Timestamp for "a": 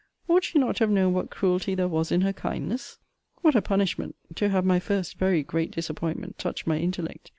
3.55-3.61